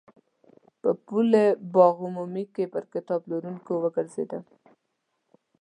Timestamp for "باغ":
1.73-1.95